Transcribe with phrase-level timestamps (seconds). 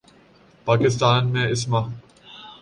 [0.65, 1.81] پاکستان میں اسما